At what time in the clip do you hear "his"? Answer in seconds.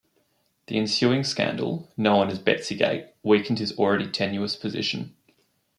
3.59-3.77